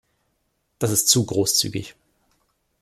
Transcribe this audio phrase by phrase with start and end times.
[0.79, 1.93] Das ist zu großzügig.